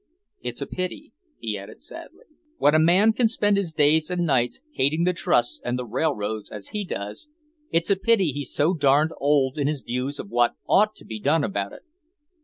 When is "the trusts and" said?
5.03-5.77